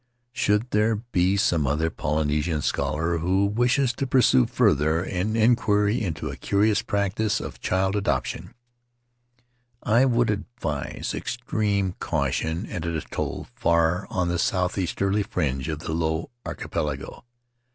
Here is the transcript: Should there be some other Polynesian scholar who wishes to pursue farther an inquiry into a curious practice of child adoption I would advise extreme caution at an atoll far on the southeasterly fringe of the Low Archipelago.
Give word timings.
Should 0.33 0.71
there 0.71 0.95
be 0.95 1.37
some 1.37 1.67
other 1.67 1.91
Polynesian 1.91 2.63
scholar 2.63 3.19
who 3.19 3.45
wishes 3.45 3.93
to 3.93 4.07
pursue 4.07 4.47
farther 4.47 5.03
an 5.03 5.35
inquiry 5.35 6.01
into 6.01 6.27
a 6.31 6.35
curious 6.35 6.81
practice 6.81 7.39
of 7.39 7.59
child 7.59 7.95
adoption 7.95 8.55
I 9.83 10.05
would 10.05 10.31
advise 10.31 11.13
extreme 11.13 11.93
caution 11.99 12.65
at 12.71 12.83
an 12.83 12.95
atoll 12.97 13.45
far 13.53 14.07
on 14.09 14.27
the 14.27 14.39
southeasterly 14.39 15.21
fringe 15.21 15.67
of 15.69 15.77
the 15.81 15.93
Low 15.93 16.31
Archipelago. 16.47 17.23